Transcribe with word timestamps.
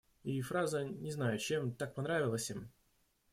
И 0.23 0.41
фраза, 0.41 0.83
не 0.83 1.11
знаю 1.11 1.37
чем, 1.37 1.75
так 1.75 1.93
понравилась 1.93 2.49
им. 2.49 2.71